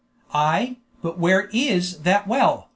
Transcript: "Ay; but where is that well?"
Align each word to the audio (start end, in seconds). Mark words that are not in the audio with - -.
"Ay; 0.33 0.77
but 1.03 1.19
where 1.19 1.47
is 1.53 1.99
that 1.99 2.27
well?" 2.27 2.69